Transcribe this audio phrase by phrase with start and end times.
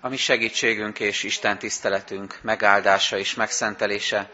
[0.00, 4.30] A mi segítségünk és Isten tiszteletünk megáldása és megszentelése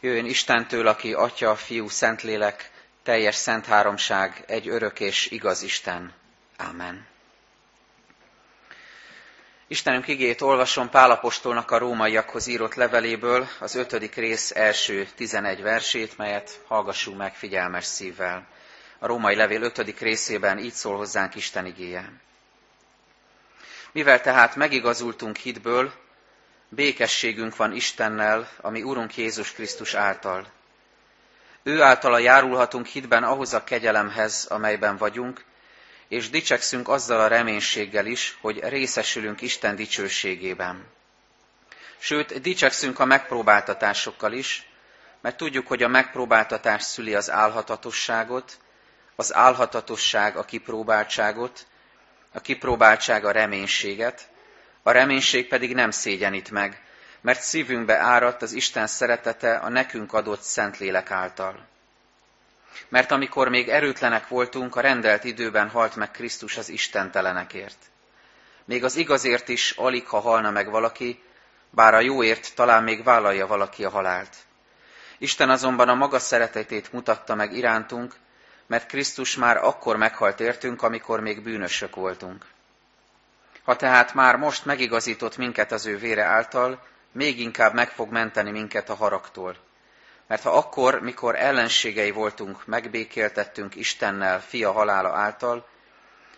[0.00, 2.70] jöjjön Istentől, aki Atya, Fiú, Szentlélek,
[3.02, 6.12] teljes szent háromság, egy örök és igaz Isten.
[6.56, 7.06] Amen.
[9.66, 16.60] Istenünk igét olvasom Pálapostolnak a rómaiakhoz írott leveléből, az ötödik rész első tizenegy versét, melyet
[16.66, 18.46] hallgassunk meg figyelmes szívvel.
[18.98, 22.12] A római levél ötödik részében így szól hozzánk Isten igéje.
[23.92, 25.92] Mivel tehát megigazultunk hitből,
[26.68, 30.46] békességünk van Istennel, ami Urunk Jézus Krisztus által.
[31.62, 35.44] Ő általa járulhatunk hitben ahhoz a kegyelemhez, amelyben vagyunk,
[36.08, 40.86] és dicsekszünk azzal a reménységgel is, hogy részesülünk Isten dicsőségében.
[41.98, 44.68] Sőt, dicsekszünk a megpróbáltatásokkal is,
[45.20, 48.58] mert tudjuk, hogy a megpróbáltatás szüli az álhatatosságot,
[49.16, 51.66] az álhatatosság a kipróbáltságot,
[52.32, 54.28] a kipróbáltság a reménységet,
[54.82, 56.82] a reménység pedig nem szégyenít meg,
[57.20, 61.68] mert szívünkbe áradt az Isten szeretete a nekünk adott Szentlélek által.
[62.88, 67.78] Mert amikor még erőtlenek voltunk, a rendelt időben halt meg Krisztus az istentelenekért.
[68.64, 71.22] Még az igazért is alig, ha halna meg valaki,
[71.70, 74.36] bár a jóért talán még vállalja valaki a halált.
[75.18, 78.14] Isten azonban a maga szeretetét mutatta meg irántunk,
[78.70, 82.44] mert Krisztus már akkor meghalt értünk, amikor még bűnösök voltunk.
[83.62, 88.50] Ha tehát már most megigazított minket az ő vére által, még inkább meg fog menteni
[88.50, 89.56] minket a haragtól.
[90.26, 95.68] Mert ha akkor, mikor ellenségei voltunk, megbékéltettünk Istennel fia halála által,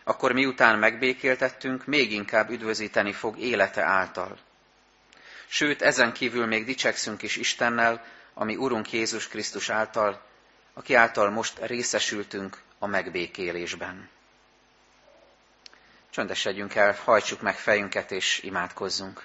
[0.05, 4.39] akkor miután megbékéltettünk, még inkább üdvözíteni fog élete által.
[5.47, 10.31] Sőt, ezen kívül még dicsekszünk is Istennel, ami Urunk Jézus Krisztus által,
[10.75, 14.09] aki által most részesültünk a megbékélésben.
[16.11, 19.23] Csöndesedjünk el, hajtsuk meg fejünket és imádkozzunk.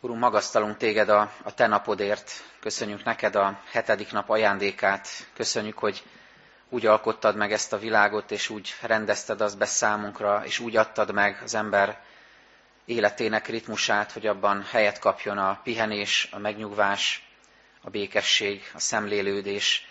[0.00, 2.30] Urunk, magasztalunk téged a, a te napodért,
[2.60, 6.02] köszönjük neked a hetedik nap ajándékát, köszönjük, hogy
[6.68, 11.12] úgy alkottad meg ezt a világot, és úgy rendezted azt be számunkra, és úgy adtad
[11.12, 12.02] meg az ember
[12.88, 17.28] életének ritmusát, hogy abban helyet kapjon a pihenés, a megnyugvás,
[17.80, 19.86] a békesség, a szemlélődés,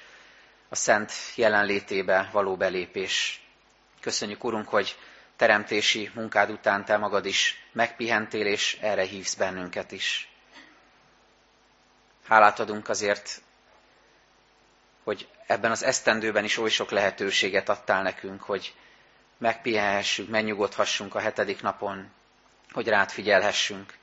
[0.70, 3.42] a szent jelenlétébe való belépés.
[4.02, 4.96] Köszönjük, Urunk, hogy
[5.36, 10.30] teremtési munkád után te magad is megpihentél, és erre hívsz bennünket is.
[12.28, 13.42] Hálát adunk azért,
[15.04, 18.74] hogy ebben az esztendőben is oly sok lehetőséget adtál nekünk, hogy
[19.38, 22.12] megpihenhessünk, megnyugodhassunk a hetedik napon,
[22.78, 23.94] hogy rád figyelhessünk,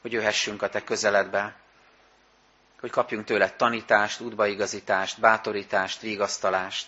[0.00, 1.54] hogy jöhessünk a te közeledbe,
[2.80, 6.86] hogy kapjunk tőle tanítást, útbaigazítást, bátorítást, vigasztalást,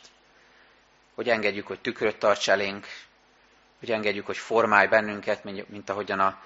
[1.14, 2.86] hogy engedjük, hogy tükröt tarts elénk,
[3.78, 6.38] hogy engedjük, hogy formálj bennünket, mint ahogyan a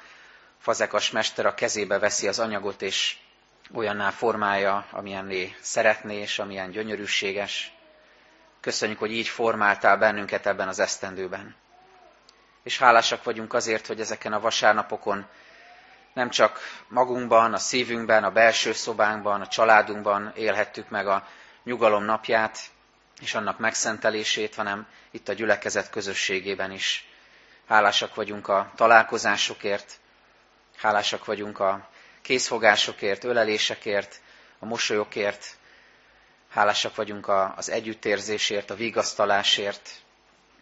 [0.59, 3.17] fazekas mester a kezébe veszi az anyagot, és
[3.73, 7.73] olyanná formálja, amilyenné szeretné, és amilyen gyönyörűséges.
[8.61, 11.55] Köszönjük, hogy így formáltál bennünket ebben az esztendőben.
[12.69, 15.27] És hálásak vagyunk azért, hogy ezeken a vasárnapokon
[16.13, 21.27] nem csak magunkban, a szívünkben, a belső szobánkban, a családunkban élhettük meg a
[21.65, 22.59] nyugalom napját
[23.21, 27.09] és annak megszentelését, hanem itt a gyülekezet közösségében is.
[27.69, 30.01] Hálásak vagyunk a találkozásokért,
[30.77, 31.89] hálásak vagyunk a
[32.23, 34.21] készfogásokért, ölelésekért,
[34.59, 35.57] a mosolyokért,
[36.51, 39.91] hálásak vagyunk az együttérzésért, a vigasztalásért,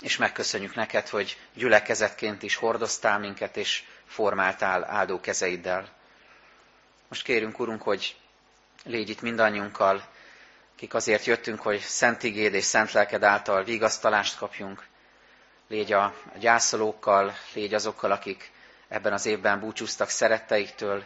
[0.01, 5.89] és megköszönjük neked, hogy gyülekezetként is hordoztál minket, és formáltál áldó kezeiddel.
[7.09, 8.17] Most kérünk, Urunk, hogy
[8.85, 10.05] légy itt mindannyiunkkal,
[10.77, 14.87] kik azért jöttünk, hogy Szent Igéd és Szent Lelked által vigasztalást kapjunk.
[15.69, 18.51] Légy a gyászolókkal, légy azokkal, akik
[18.89, 21.05] ebben az évben búcsúztak szeretteiktől,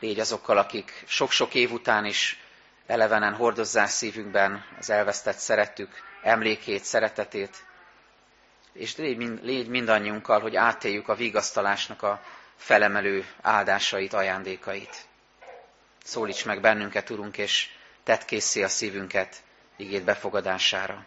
[0.00, 2.40] légy azokkal, akik sok-sok év után is
[2.86, 7.64] elevenen hordozzák szívünkben az elvesztett szerettük emlékét, szeretetét,
[8.72, 12.22] és légy, mind, légy mindannyiunkkal, hogy átéljük a vigasztalásnak a
[12.56, 15.06] felemelő áldásait, ajándékait.
[16.04, 17.68] Szólíts meg bennünket, Urunk, és
[18.02, 19.36] tedd készé a szívünket
[19.76, 21.04] igét befogadására.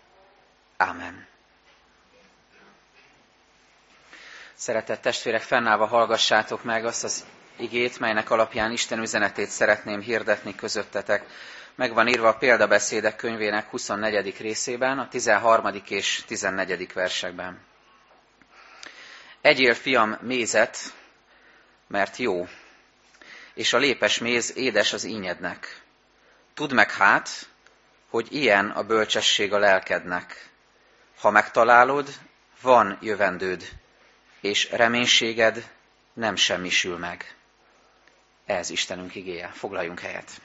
[0.78, 1.28] Ámen.
[4.54, 7.26] Szeretett testvérek, fennállva hallgassátok meg azt az
[7.56, 11.26] igét, melynek alapján Isten üzenetét szeretném hirdetni közöttetek
[11.76, 14.38] meg van írva a példabeszédek könyvének 24.
[14.38, 15.82] részében, a 13.
[15.88, 16.94] és 14.
[16.94, 17.60] versekben.
[19.42, 20.78] Egyél, fiam, mézet,
[21.88, 22.48] mert jó,
[23.54, 25.82] és a lépes méz édes az ínyednek.
[26.54, 27.30] Tudd meg hát,
[28.10, 30.50] hogy ilyen a bölcsesség a lelkednek.
[31.20, 32.10] Ha megtalálod,
[32.62, 33.70] van jövendőd,
[34.42, 35.72] és reménységed
[36.14, 37.36] nem semmisül meg.
[38.46, 39.48] Ez Istenünk igéje.
[39.48, 40.42] Foglaljunk helyet.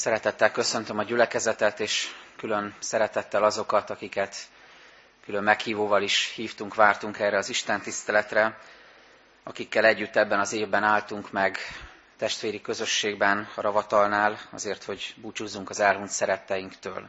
[0.00, 4.36] Szeretettel köszöntöm a gyülekezetet, és külön szeretettel azokat, akiket
[5.24, 8.58] külön meghívóval is hívtunk, vártunk erre az Isten tiszteletre,
[9.42, 11.58] akikkel együtt ebben az évben álltunk meg
[12.18, 17.08] testvéri közösségben a Ravatalnál, azért, hogy búcsúzzunk az elhunyt szeretteinktől.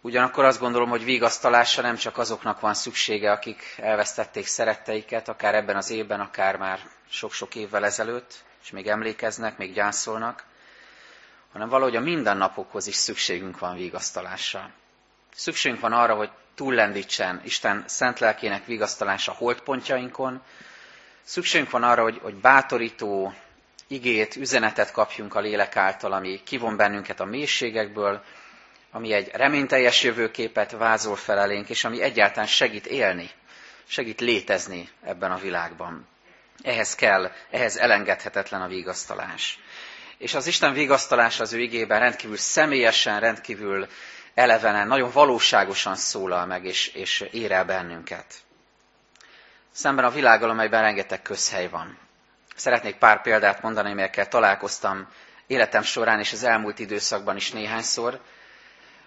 [0.00, 5.76] Ugyanakkor azt gondolom, hogy vigasztalásra nem csak azoknak van szüksége, akik elvesztették szeretteiket, akár ebben
[5.76, 10.44] az évben, akár már sok-sok évvel ezelőtt, és még emlékeznek, még gyászolnak,
[11.56, 14.70] hanem valahogy a mindennapokhoz is szükségünk van vigasztalásra.
[15.34, 20.42] Szükségünk van arra, hogy túllendítsen Isten szent lelkének vigasztalása holdpontjainkon,
[21.24, 23.34] szükségünk van arra, hogy, hogy bátorító
[23.86, 28.22] igét, üzenetet kapjunk a lélek által, ami kivon bennünket a mélységekből,
[28.90, 33.30] ami egy reményteljes jövőképet vázol fel elénk, és ami egyáltalán segít élni,
[33.86, 36.06] segít létezni ebben a világban.
[36.62, 39.58] Ehhez kell, ehhez elengedhetetlen a vigasztalás.
[40.18, 43.86] És az Isten vigasztalás az ő igében rendkívül személyesen, rendkívül
[44.34, 48.34] elevenen, nagyon valóságosan szólal meg, és, és ér el bennünket.
[49.72, 51.98] Szemben a világgal, amelyben rengeteg közhely van.
[52.54, 55.08] Szeretnék pár példát mondani, amelyekkel találkoztam
[55.46, 58.20] életem során és az elmúlt időszakban is néhányszor.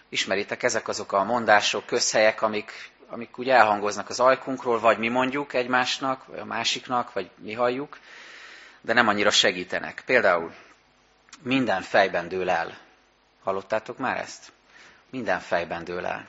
[0.09, 2.71] Ismeritek, ezek azok a mondások, közhelyek, amik,
[3.07, 7.97] amik úgy elhangoznak az ajkunkról, vagy mi mondjuk egymásnak, vagy a másiknak, vagy mi halljuk,
[8.81, 10.03] de nem annyira segítenek.
[10.05, 10.53] Például
[11.41, 12.77] minden fejben dől el.
[13.43, 14.51] Hallottátok már ezt?
[15.09, 16.27] Minden fejben dől el.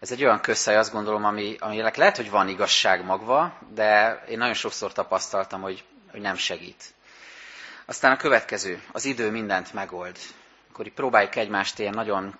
[0.00, 4.38] Ez egy olyan közhely, azt gondolom, ami, aminek lehet, hogy van igazság magva, de én
[4.38, 6.94] nagyon sokszor tapasztaltam, hogy, hogy nem segít.
[7.84, 10.16] Aztán a következő, az idő mindent megold.
[10.70, 12.38] Akkor így próbáljuk egymást ilyen nagyon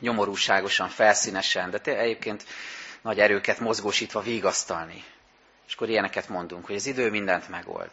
[0.00, 2.44] nyomorúságosan, felszínesen, de egyébként
[3.02, 5.04] nagy erőket mozgósítva vigasztalni.
[5.66, 7.90] És akkor ilyeneket mondunk, hogy az idő mindent megold.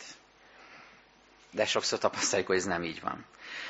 [1.51, 3.25] De sokszor tapasztaljuk, hogy ez nem így van.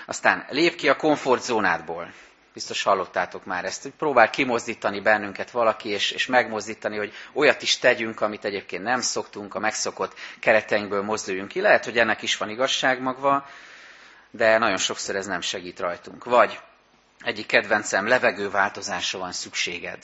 [0.05, 2.13] Aztán lép ki a komfortzónádból.
[2.53, 7.77] Biztos hallottátok már ezt, hogy próbál kimozdítani bennünket valaki, és, és megmozdítani, hogy olyat is
[7.77, 11.61] tegyünk, amit egyébként nem szoktunk, a megszokott kereteinkből mozduljunk ki.
[11.61, 13.45] Lehet, hogy ennek is van igazság magva,
[14.31, 16.23] de nagyon sokszor ez nem segít rajtunk.
[16.23, 16.59] Vagy
[17.19, 20.03] egyik kedvencem, levegőváltozásra van szükséged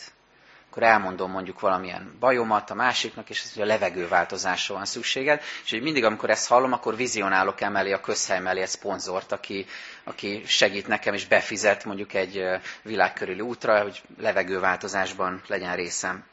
[0.73, 5.81] akkor elmondom mondjuk valamilyen bajomat a másiknak, és ez, a levegőváltozásra van szükséged, és hogy
[5.81, 9.65] mindig, amikor ezt hallom, akkor vizionálok emellé a közhely mellé egy szponzort, aki,
[10.03, 12.43] aki segít nekem, és befizet mondjuk egy
[12.81, 16.23] világkörüli útra, hogy levegőváltozásban legyen részem.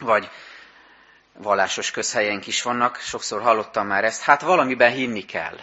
[0.00, 0.30] Vagy
[1.38, 5.56] vallásos közhelyeink is vannak, sokszor hallottam már ezt, hát valamiben hinni kell.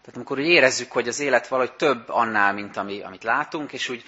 [0.00, 3.88] Tehát amikor úgy érezzük, hogy az élet valahogy több annál, mint ami, amit látunk, és
[3.88, 4.04] úgy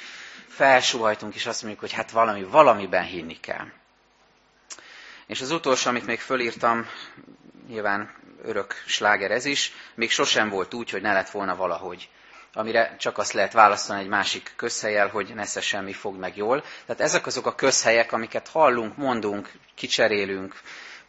[0.49, 3.67] felsúhajtunk, és azt mondjuk, hogy hát valami, valamiben hinni kell.
[5.27, 6.87] És az utolsó, amit még fölírtam,
[7.69, 12.09] nyilván örök sláger ez is, még sosem volt úgy, hogy ne lett volna valahogy.
[12.53, 16.65] Amire csak azt lehet választani egy másik közhelyel, hogy nesze semmi fog meg jól.
[16.87, 20.61] Tehát ezek azok a közhelyek, amiket hallunk, mondunk, kicserélünk,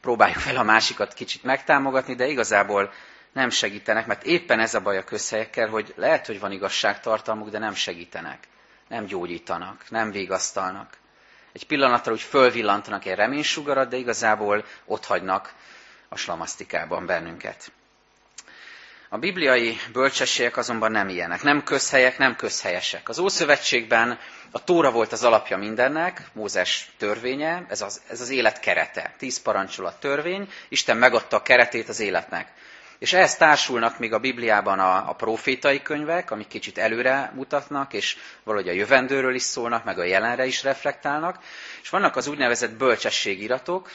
[0.01, 2.93] próbáljuk fel a másikat kicsit megtámogatni, de igazából
[3.33, 7.59] nem segítenek, mert éppen ez a baj a közhelyekkel, hogy lehet, hogy van igazságtartalmuk, de
[7.59, 8.47] nem segítenek
[8.87, 10.97] nem gyógyítanak, nem végasztalnak.
[11.53, 15.53] Egy pillanatra úgy fölvillantanak egy reménysugarat, de igazából ott hagynak
[16.09, 17.71] a slamasztikában bennünket.
[19.09, 23.09] A bibliai bölcsességek azonban nem ilyenek, nem közhelyek, nem közhelyesek.
[23.09, 24.19] Az Ószövetségben
[24.51, 29.13] a Tóra volt az alapja mindennek, Mózes törvénye, ez az, ez az élet kerete.
[29.17, 32.47] Tíz parancsolat törvény, Isten megadta a keretét az életnek.
[32.99, 38.18] És ehhez társulnak még a Bibliában a, a profétai könyvek, amik kicsit előre mutatnak, és
[38.44, 41.39] valahogy a jövendőről is szólnak, meg a jelenre is reflektálnak.
[41.81, 43.92] És vannak az úgynevezett bölcsességiratok,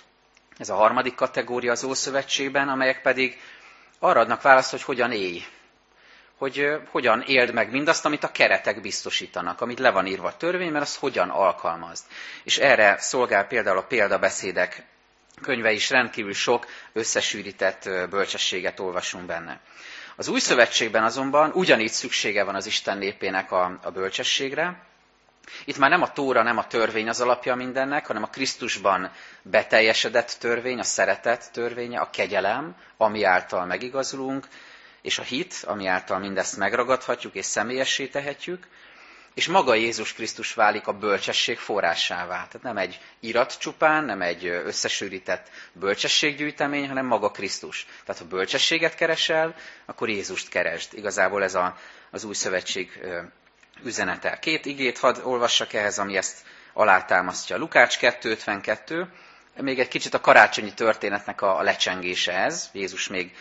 [0.59, 3.41] ez a harmadik kategória az Ószövetségben, amelyek pedig
[3.99, 5.45] arra adnak választ, hogy hogyan élj.
[6.37, 10.71] Hogy hogyan éld meg mindazt, amit a keretek biztosítanak, amit le van írva a törvény,
[10.71, 12.05] mert azt hogyan alkalmazd.
[12.45, 14.83] És erre szolgál például a példabeszédek
[15.43, 19.61] könyve is rendkívül sok összesűrített bölcsességet olvasunk benne.
[20.17, 24.83] Az új szövetségben azonban ugyanígy szüksége van az Isten népének a, a bölcsességre.
[25.65, 29.11] Itt már nem a tóra, nem a törvény az alapja mindennek, hanem a Krisztusban
[29.43, 34.47] beteljesedett törvény, a szeretet törvénye, a kegyelem, ami által megigazulunk,
[35.03, 38.67] és a hit, ami által mindezt megragadhatjuk és személyessé tehetjük.
[39.35, 42.35] És maga Jézus Krisztus válik a bölcsesség forrásává.
[42.35, 47.87] Tehát nem egy irat csupán, nem egy összesűrített bölcsességgyűjtemény, hanem maga Krisztus.
[48.05, 49.55] Tehát ha bölcsességet keresel,
[49.87, 50.95] akkor Jézust keresd.
[50.95, 51.77] Igazából ez a,
[52.11, 53.01] az új szövetség
[53.85, 54.39] üzenete.
[54.39, 56.39] Két igét hadd olvassak ehhez, ami ezt
[56.73, 57.57] alátámasztja.
[57.57, 59.07] Lukács 2.52,
[59.57, 62.69] még egy kicsit a karácsonyi történetnek a, a lecsengése ez.
[62.73, 63.37] Jézus még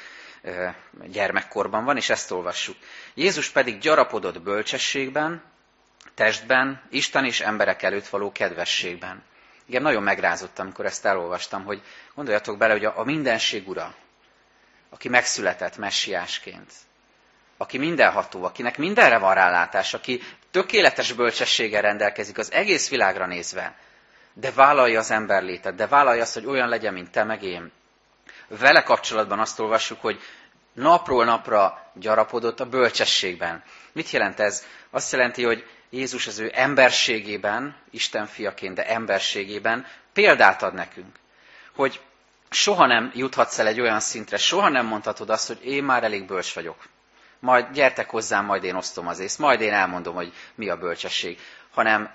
[1.04, 2.78] gyermekkorban van, és ezt olvassuk.
[3.14, 5.51] Jézus pedig gyarapodott bölcsességben,
[6.22, 9.24] testben, Isten és emberek előtt való kedvességben.
[9.66, 11.82] Igen, nagyon megrázott, amikor ezt elolvastam, hogy
[12.16, 13.96] gondoljatok bele, hogy a, a mindenség ura,
[14.90, 16.72] aki megszületett messiásként,
[17.58, 23.76] aki mindenható, akinek mindenre van rálátás, aki tökéletes bölcsességgel rendelkezik az egész világra nézve,
[24.34, 27.72] de vállalja az emberlétet, de vállalja azt, hogy olyan legyen, mint te meg én.
[28.48, 30.20] Vele kapcsolatban azt olvassuk, hogy
[30.74, 33.64] napról napra gyarapodott a bölcsességben.
[33.92, 34.66] Mit jelent ez?
[34.90, 41.16] Azt jelenti, hogy Jézus az ő emberségében, Isten fiaként, de emberségében példát ad nekünk.
[41.76, 42.02] Hogy
[42.50, 46.26] soha nem juthatsz el egy olyan szintre, soha nem mondhatod azt, hogy én már elég
[46.26, 46.86] bölcs vagyok.
[47.40, 51.40] Majd gyertek hozzám, majd én osztom az ész, majd én elmondom, hogy mi a bölcsesség.
[51.72, 52.14] Hanem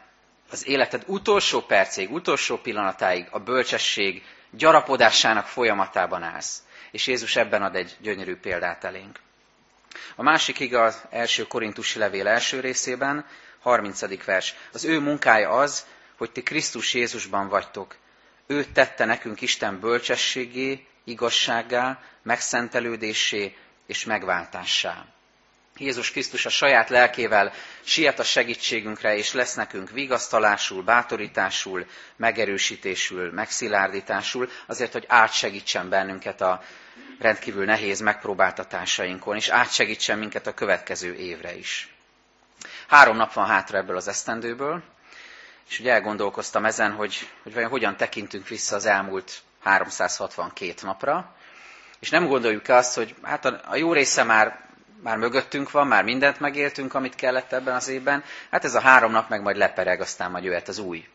[0.50, 6.62] az életed utolsó percéig, utolsó pillanatáig a bölcsesség gyarapodásának folyamatában állsz.
[6.90, 9.18] És Jézus ebben ad egy gyönyörű példát elénk.
[10.16, 13.26] A másik ige az első korintusi levél első részében,
[13.66, 14.24] 30.
[14.24, 14.54] vers.
[14.72, 17.96] Az ő munkája az, hogy ti Krisztus Jézusban vagytok.
[18.46, 23.56] Ő tette nekünk Isten bölcsességé, igazsággá, megszentelődésé
[23.86, 25.04] és megváltássá.
[25.76, 27.52] Jézus Krisztus a saját lelkével
[27.84, 36.62] siet a segítségünkre, és lesz nekünk vigasztalásul, bátorításul, megerősítésül, megszilárdításul, azért, hogy átsegítsen bennünket a
[37.18, 41.95] rendkívül nehéz megpróbáltatásainkon, és átsegítsen minket a következő évre is.
[42.88, 44.82] Három nap van hátra ebből az esztendőből,
[45.68, 51.34] és ugye elgondolkoztam ezen, hogy, hogy vajon hogyan tekintünk vissza az elmúlt 362 napra,
[51.98, 54.60] és nem gondoljuk azt, hogy hát a, a jó része már,
[55.02, 59.10] már mögöttünk van, már mindent megéltünk, amit kellett ebben az évben, hát ez a három
[59.12, 61.08] nap meg majd lepereg, aztán majd jöhet az új.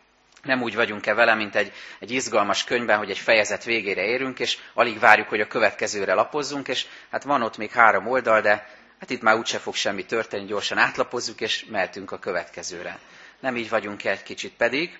[0.43, 4.57] Nem úgy vagyunk-e vele, mint egy, egy izgalmas könyvben, hogy egy fejezet végére érünk, és
[4.73, 8.67] alig várjuk, hogy a következőre lapozzunk, és hát van ott még három oldal, de
[9.01, 12.99] hát itt már úgyse fog semmi történni, gyorsan átlapozzuk, és mehetünk a következőre.
[13.39, 14.99] Nem így vagyunk egy kicsit pedig.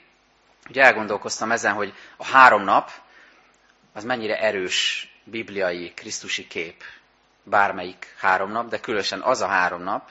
[0.70, 2.92] Ugye elgondolkoztam ezen, hogy a három nap
[3.94, 6.84] az mennyire erős bibliai, krisztusi kép.
[7.44, 10.10] Bármelyik három nap, de különösen az a három nap,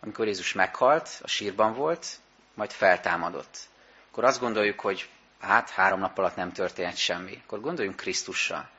[0.00, 2.06] amikor Jézus meghalt, a sírban volt,
[2.54, 3.58] majd feltámadott.
[4.10, 5.08] Akkor azt gondoljuk, hogy
[5.40, 7.42] hát három nap alatt nem történt semmi.
[7.44, 8.70] Akkor gondoljunk Krisztusra.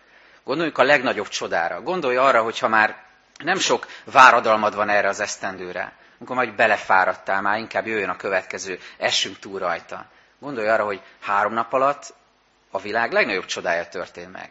[0.43, 1.81] Gondoljunk a legnagyobb csodára.
[1.81, 3.10] Gondolj arra, hogy ha már
[3.43, 5.93] nem sok váradalmad van erre az esztendőre.
[6.17, 10.05] Amikor majd belefáradtál, már inkább jöjjön a következő, essünk túl rajta.
[10.39, 12.13] Gondolj arra, hogy három nap alatt
[12.71, 14.50] a világ legnagyobb csodája történt meg.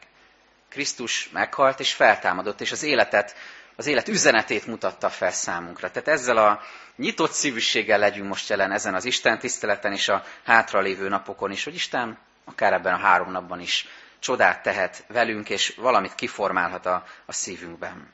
[0.69, 3.35] Krisztus meghalt és feltámadott, és az életet,
[3.77, 5.91] az élet üzenetét mutatta fel számunkra.
[5.91, 6.61] Tehát ezzel a
[6.97, 11.75] nyitott szívűséggel legyünk most jelen ezen az Isten tiszteleten és a hátralévő napokon is, hogy
[11.75, 17.33] Isten akár ebben a három napban is csodát tehet velünk, és valamit kiformálhat a, a
[17.33, 18.13] szívünkben.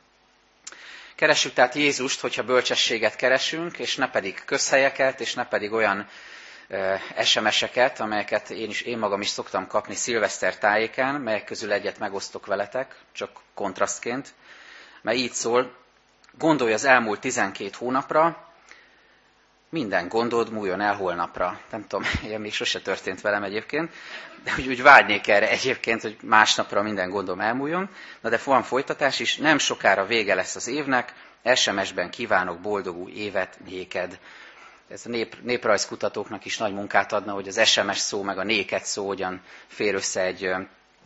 [1.16, 6.08] Keressük tehát Jézust, hogyha bölcsességet keresünk, és ne pedig közhelyeket, és ne pedig olyan
[7.24, 12.46] SMS-eket, amelyeket én, is, én magam is szoktam kapni szilveszter tájéken, melyek közül egyet megosztok
[12.46, 14.34] veletek, csak kontrasztként,
[15.02, 15.76] mert így szól,
[16.38, 18.46] gondolj az elmúlt 12 hónapra,
[19.68, 21.60] minden gondod múljon el holnapra.
[21.70, 23.92] Nem tudom, ilyen még sose történt velem egyébként,
[24.44, 27.88] de úgy, úgy vágynék erre egyébként, hogy másnapra minden gondom elmúljon.
[28.20, 31.12] Na de van folytatás is, nem sokára vége lesz az évnek,
[31.54, 34.18] SMS-ben kívánok boldog új évet néked.
[34.88, 38.84] Ez a nép, néprajzkutatóknak is nagy munkát adna, hogy az SMS szó meg a néked
[38.84, 40.54] szó hogyan fér össze egy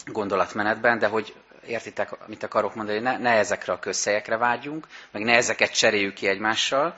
[0.04, 1.34] gondolatmenetben, de hogy
[1.66, 6.26] értitek, mit akarok mondani, ne, ne ezekre a közhelyekre vágyjunk, meg ne ezeket cseréljük ki
[6.26, 6.96] egymással,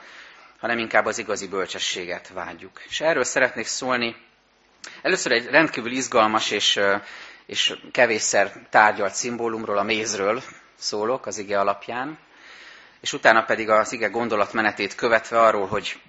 [0.62, 2.80] hanem inkább az igazi bölcsességet vágyjuk.
[2.88, 4.16] És erről szeretnék szólni.
[5.02, 6.80] Először egy rendkívül izgalmas és,
[7.46, 10.42] és kevésszer tárgyalt szimbólumról, a mézről
[10.78, 12.18] szólok az ige alapján,
[13.00, 16.00] és utána pedig az ige gondolatmenetét követve arról, hogy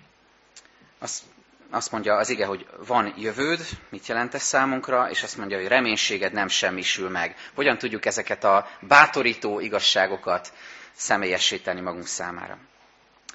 [0.99, 1.23] azt,
[1.69, 5.67] azt mondja az ige, hogy van jövőd, mit jelent ez számunkra, és azt mondja, hogy
[5.67, 7.35] reménységed nem semmisül meg.
[7.55, 10.53] Hogyan tudjuk ezeket a bátorító igazságokat
[10.95, 12.57] személyesíteni magunk számára.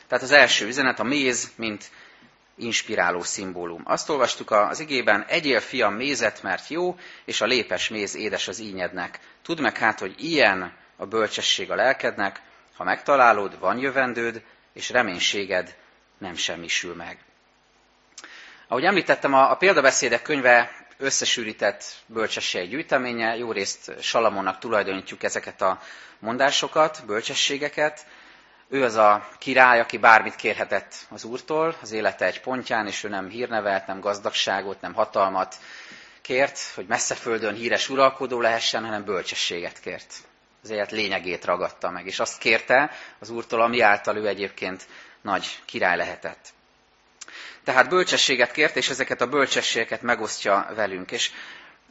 [0.08, 1.90] Tehát az első üzenet a méz, mint
[2.56, 3.82] inspiráló szimbólum.
[3.84, 8.58] Azt olvastuk az igében, egyél fiam mézet, mert jó, és a lépes méz édes az
[8.58, 9.18] ínyednek.
[9.42, 12.40] Tudd meg hát, hogy ilyen a bölcsesség a lelkednek,
[12.76, 15.76] ha megtalálod, van jövendőd, és reménységed
[16.18, 17.18] nem semmisül meg.
[18.68, 25.80] Ahogy említettem, a, a példabeszédek könyve összesűrített bölcsesség gyűjteménye, jó részt Salamonnak tulajdonítjuk ezeket a
[26.18, 28.06] mondásokat, bölcsességeket.
[28.70, 33.08] Ő az a király, aki bármit kérhetett az úrtól az élete egy pontján, és ő
[33.08, 35.54] nem hírnevet, nem gazdagságot, nem hatalmat
[36.22, 40.14] kért, hogy messze földön híres uralkodó lehessen, hanem bölcsességet kért.
[40.62, 44.86] Az élet lényegét ragadta meg, és azt kérte az úrtól, ami által ő egyébként
[45.20, 46.48] nagy király lehetett.
[47.64, 51.10] Tehát bölcsességet kért, és ezeket a bölcsességeket megosztja velünk.
[51.10, 51.30] És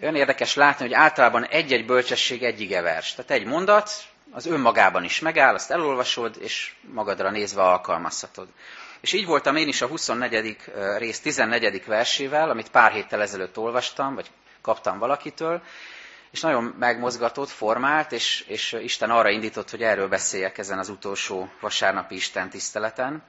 [0.01, 3.13] olyan érdekes látni, hogy általában egy-egy bölcsesség egy igevers.
[3.13, 3.91] Tehát egy mondat,
[4.31, 8.48] az önmagában is megáll, azt elolvasod, és magadra nézve alkalmazhatod.
[9.01, 10.57] És így voltam én is a 24.
[10.98, 11.86] rész 14.
[11.86, 14.31] versével, amit pár héttel ezelőtt olvastam, vagy
[14.62, 15.62] kaptam valakitől,
[16.31, 21.50] és nagyon megmozgatott, formált, és, és Isten arra indított, hogy erről beszéljek ezen az utolsó
[21.60, 23.24] vasárnapi Isten tiszteleten.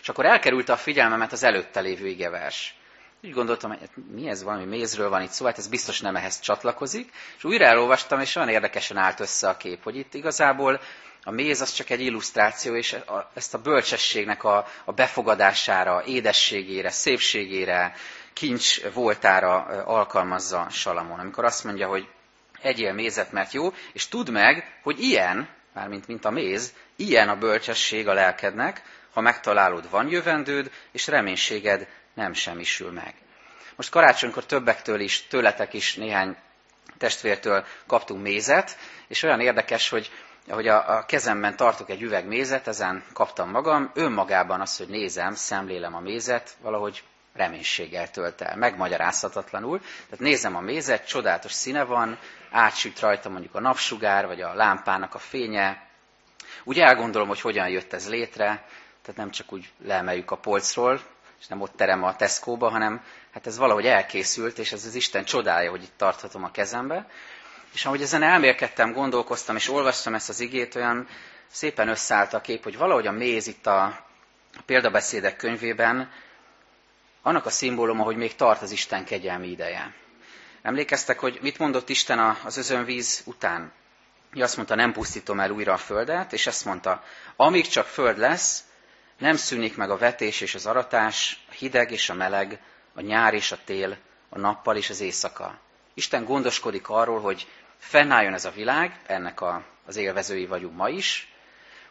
[0.00, 2.77] És akkor elkerülte a figyelmemet az előtte lévő igevers.
[3.22, 6.40] Úgy gondoltam, hogy mi ez, valami mézről van itt szó, hát ez biztos nem ehhez
[6.40, 7.12] csatlakozik.
[7.36, 10.80] És újra elolvastam, és olyan érdekesen állt össze a kép, hogy itt igazából
[11.24, 12.96] a méz az csak egy illusztráció, és
[13.34, 17.94] ezt a bölcsességnek a, a befogadására, édességére, szépségére,
[18.32, 21.18] kincs voltára alkalmazza Salamon.
[21.18, 22.08] Amikor azt mondja, hogy
[22.60, 27.36] egyél mézet, mert jó, és tudd meg, hogy ilyen, mármint mint a méz, ilyen a
[27.38, 28.82] bölcsesség a lelkednek,
[29.12, 33.14] ha megtalálod, van jövendőd, és reménységed nem semmisül meg.
[33.76, 36.36] Most karácsonykor többektől is, tőletek is néhány
[36.98, 38.76] testvértől kaptunk mézet,
[39.08, 40.10] és olyan érdekes, hogy
[40.48, 45.34] ahogy a, a kezemben tartok egy üveg mézet, ezen kaptam magam, önmagában az, hogy nézem,
[45.34, 47.02] szemlélem a mézet, valahogy
[47.34, 49.78] reménységgel tölt el, megmagyarázhatatlanul.
[49.80, 52.18] Tehát nézem a mézet, csodálatos színe van,
[52.50, 55.86] átsüt rajta mondjuk a napsugár, vagy a lámpának a fénye.
[56.64, 58.66] Úgy elgondolom, hogy hogyan jött ez létre,
[59.02, 61.00] tehát nem csak úgy leemeljük a polcról,
[61.40, 63.02] és nem ott terem a Tesco-ba, hanem
[63.32, 67.10] hát ez valahogy elkészült, és ez az Isten csodája, hogy itt tarthatom a kezembe.
[67.74, 71.08] És ahogy ezen elmélkedtem, gondolkoztam, és olvastam ezt az igét, olyan
[71.50, 74.06] szépen összeállt a kép, hogy valahogy a méz itt a
[74.66, 76.10] példabeszédek könyvében
[77.22, 79.94] annak a szimbóluma, hogy még tart az Isten kegyelmi ideje.
[80.62, 83.72] Emlékeztek, hogy mit mondott Isten az özönvíz után?
[84.34, 87.02] Ő azt mondta, nem pusztítom el újra a földet, és ezt mondta,
[87.36, 88.64] amíg csak föld lesz,
[89.18, 92.60] nem szűnik meg a vetés és az aratás, a hideg és a meleg,
[92.94, 93.96] a nyár és a tél,
[94.28, 95.58] a nappal és az éjszaka.
[95.94, 97.46] Isten gondoskodik arról, hogy
[97.78, 101.32] fennálljon ez a világ, ennek a, az élvezői vagyunk ma is,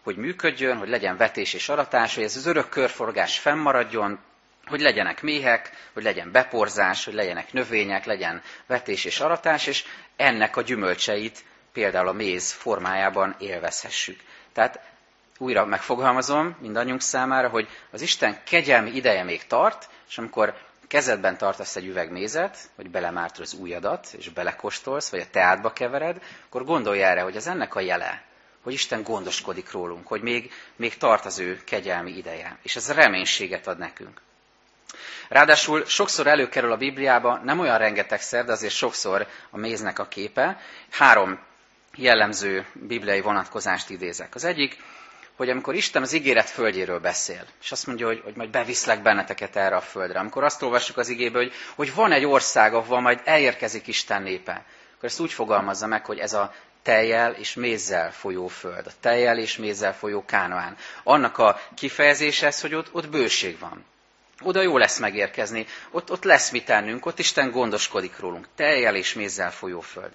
[0.02, 4.20] hogy működjön, hogy legyen vetés és aratás, hogy ez az örök körforgás fennmaradjon,
[4.66, 9.84] hogy legyenek méhek, hogy legyen beporzás, hogy legyenek növények, legyen vetés és aratás, és
[10.16, 14.20] ennek a gyümölcseit például a méz formájában élvezhessük.
[14.54, 14.80] Tehát
[15.38, 20.56] újra megfogalmazom mindannyiunk számára, hogy az Isten kegyelmi ideje még tart, és amikor
[20.88, 26.22] kezedben tartasz egy üveg mézet, vagy belemártod az újadat, és belekostolsz, vagy a teátba kevered,
[26.46, 28.24] akkor gondolj erre, hogy ez ennek a jele,
[28.62, 32.58] hogy Isten gondoskodik rólunk, hogy még, még tart az ő kegyelmi ideje.
[32.62, 34.22] És ez reménységet ad nekünk.
[35.30, 40.60] Ráadásul sokszor előkerül a Bibliába, nem olyan rengetegszer, de azért sokszor a méznek a képe.
[40.90, 41.40] Három
[41.96, 44.36] jellemző bibliai vonatkozást idézek.
[44.36, 44.78] Az egyik,
[45.38, 49.56] hogy amikor Isten az ígéret földjéről beszél, és azt mondja, hogy, hogy majd beviszlek benneteket
[49.56, 53.22] erre a földre, amikor azt olvassuk az igéből, hogy, hogy van egy ország, ahol majd
[53.24, 58.48] elérkezik Isten népe, akkor ezt úgy fogalmazza meg, hogy ez a tejjel és mézzel folyó
[58.48, 60.78] föld, a tejjel és mézzel folyó Kánoán.
[61.04, 63.86] Annak a kifejezése ez, hogy ott, ott bőség van.
[64.42, 68.48] Oda jó lesz megérkezni, ott, ott lesz mit tennünk, ott Isten gondoskodik rólunk.
[68.56, 70.12] Tejjel és mézzel folyó föld.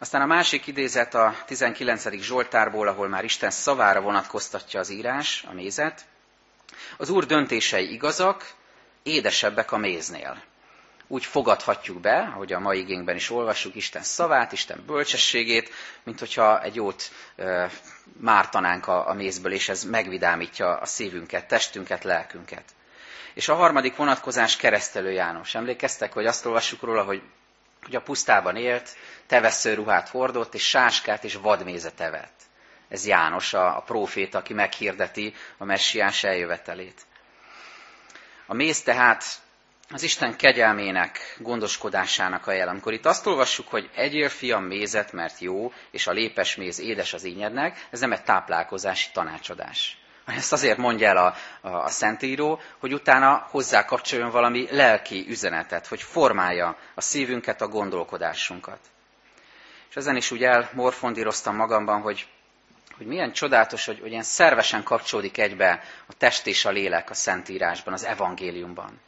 [0.00, 2.08] Aztán a másik idézet a 19.
[2.20, 6.04] Zsoltárból, ahol már Isten szavára vonatkoztatja az írás, a mézet.
[6.96, 8.52] Az Úr döntései igazak,
[9.02, 10.42] édesebbek a méznél.
[11.06, 15.70] Úgy fogadhatjuk be, ahogy a mai igénkben is olvassuk, Isten szavát, Isten bölcsességét,
[16.02, 17.70] mint hogyha egy jót e,
[18.20, 22.64] mártanánk a, a mézből, és ez megvidámítja a szívünket, testünket, lelkünket.
[23.34, 25.54] És a harmadik vonatkozás keresztelő János.
[25.54, 27.22] Emlékeztek, hogy azt olvassuk róla, hogy
[27.88, 28.96] hogy a pusztában élt,
[29.26, 32.40] tevesző ruhát hordott, és sáskát és vadmézet evett.
[32.88, 37.00] Ez János, a, a prófét, aki meghirdeti a messiás eljövetelét.
[38.46, 39.24] A méz tehát
[39.90, 42.68] az Isten kegyelmének, gondoskodásának a jel.
[42.68, 47.12] Amikor itt azt olvassuk, hogy egyél fiam mézet, mert jó, és a lépes méz édes
[47.12, 49.98] az ínyednek, ez nem egy táplálkozási tanácsadás.
[50.36, 55.86] Ezt azért mondja el a, a, a Szentíró, hogy utána hozzá kapcsoljon valami lelki üzenetet,
[55.86, 58.78] hogy formálja a szívünket, a gondolkodásunkat.
[59.88, 62.26] És ezen is úgy elmorfondíroztam magamban, hogy,
[62.96, 67.14] hogy milyen csodálatos, hogy, hogy ilyen szervesen kapcsolódik egybe a test és a lélek a
[67.14, 69.00] Szentírásban, az evangéliumban.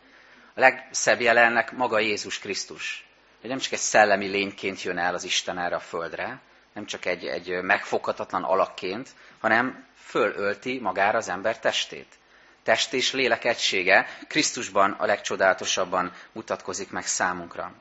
[0.54, 3.04] A legszebb jelennek maga Jézus Krisztus.
[3.40, 6.40] Hogy nem csak egy szellemi lényként jön el az Isten erre a földre,
[6.80, 9.08] nem csak egy, egy megfoghatatlan alakként,
[9.40, 12.18] hanem fölölti magára az ember testét.
[12.62, 17.72] Test és lélek egysége Krisztusban a legcsodálatosabban mutatkozik meg számunkra.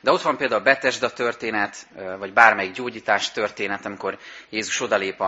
[0.00, 1.86] De ott van például a Betesda történet,
[2.18, 4.18] vagy bármelyik gyógyítás történet, amikor
[4.48, 5.22] Jézus odalép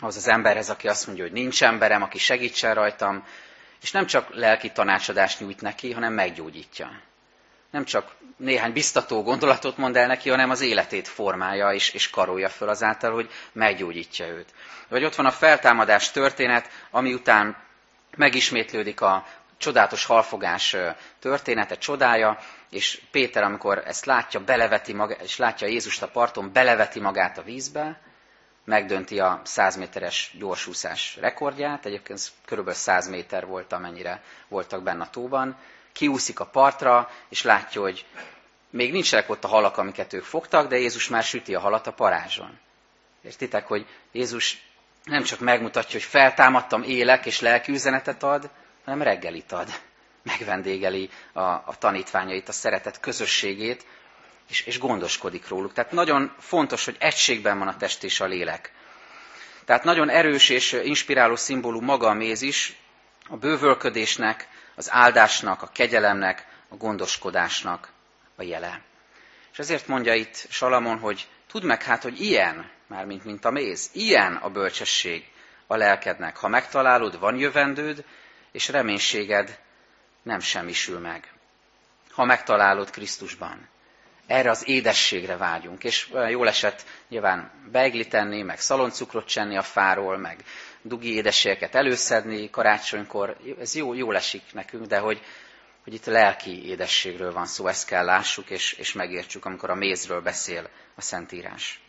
[0.00, 3.26] az az emberhez, aki azt mondja, hogy nincs emberem, aki segítsen rajtam,
[3.82, 7.00] és nem csak lelki tanácsadást nyújt neki, hanem meggyógyítja.
[7.74, 12.48] Nem csak néhány biztató gondolatot mond el neki, hanem az életét formálja és, és karolja
[12.48, 14.54] föl azáltal, hogy meggyógyítja őt.
[14.88, 17.56] Vagy ott van a feltámadás történet, ami után
[18.16, 20.76] megismétlődik a csodálatos halfogás
[21.18, 22.38] története, csodája,
[22.70, 27.42] és Péter, amikor ezt látja, beleveti maga, és látja Jézust a parton, beleveti magát a
[27.42, 28.00] vízbe,
[28.64, 32.70] megdönti a 100 méteres gyorsúszás rekordját, egyébként kb.
[32.70, 35.56] 100 méter volt, amennyire voltak benne a tóban,
[35.94, 38.06] kiúszik a partra, és látja, hogy
[38.70, 41.92] még nincsenek ott a halak, amiket ők fogtak, de Jézus már süti a halat a
[41.92, 42.58] parázson.
[43.22, 44.62] Értitek, hogy Jézus
[45.04, 48.50] nem csak megmutatja, hogy feltámadtam, élek, és lelki üzenetet ad,
[48.84, 49.68] hanem reggelit ad.
[50.22, 53.86] Megvendégeli a, a tanítványait, a szeretet közösségét,
[54.48, 55.72] és, és gondoskodik róluk.
[55.72, 58.72] Tehát nagyon fontos, hogy egységben van a test és a lélek.
[59.64, 62.76] Tehát nagyon erős és inspiráló szimbólum maga a méz is,
[63.28, 67.92] a bővölködésnek, az áldásnak, a kegyelemnek, a gondoskodásnak
[68.36, 68.80] a jele.
[69.52, 73.90] És ezért mondja itt Salamon, hogy tudd meg hát, hogy ilyen, mármint mint a méz,
[73.92, 75.32] ilyen a bölcsesség
[75.66, 76.36] a lelkednek.
[76.36, 78.04] Ha megtalálod, van jövendőd,
[78.52, 79.58] és reménységed
[80.22, 81.32] nem semmisül meg.
[82.10, 83.68] Ha megtalálod Krisztusban.
[84.26, 90.16] Erre az édességre vágyunk, és jól esett nyilván beiglit tenni, meg szaloncukrot csenni a fáról,
[90.18, 90.44] meg
[90.82, 95.20] dugi édességeket előszedni karácsonykor, ez jó, jól esik nekünk, de hogy,
[95.84, 100.20] hogy itt lelki édességről van szó, ezt kell lássuk és, és megértsük, amikor a mézről
[100.20, 101.80] beszél a Szentírás.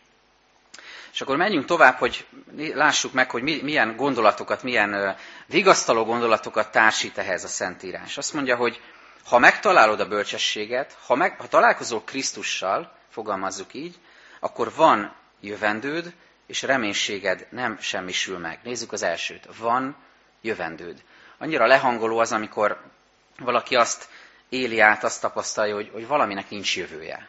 [1.12, 2.26] És akkor menjünk tovább, hogy
[2.74, 8.16] lássuk meg, hogy milyen gondolatokat, milyen vigasztaló gondolatokat társít ehhez a Szentírás.
[8.16, 8.80] Azt mondja, hogy
[9.26, 13.98] ha megtalálod a bölcsességet, ha, meg, ha találkozol Krisztussal, fogalmazzuk így,
[14.40, 16.14] akkor van jövendőd,
[16.46, 18.60] és reménységed nem semmisül meg.
[18.62, 19.48] Nézzük az elsőt.
[19.58, 19.96] Van
[20.40, 21.02] jövendőd.
[21.38, 22.80] Annyira lehangoló az, amikor
[23.38, 24.08] valaki azt
[24.48, 27.28] éli át, azt tapasztalja, hogy, hogy valaminek nincs jövője.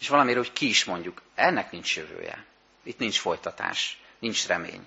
[0.00, 2.44] És valamiről, hogy ki is mondjuk, ennek nincs jövője.
[2.82, 4.86] Itt nincs folytatás, nincs remény.